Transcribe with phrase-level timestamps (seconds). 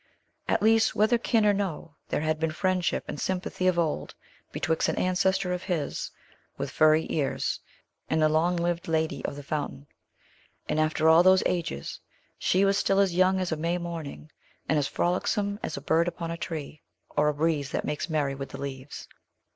[0.47, 4.15] At least, whether kin or no, there had been friendship and sympathy of old
[4.51, 6.09] betwixt an ancestor of his,
[6.57, 7.59] with furry ears,
[8.09, 9.85] and the long lived lady of the fountain.
[10.67, 11.99] And, after all those ages,
[12.39, 14.31] she was still as young as a May morning,
[14.67, 16.81] and as frolicsome as a bird upon a tree,
[17.15, 19.07] or a breeze that makes merry with the leaves.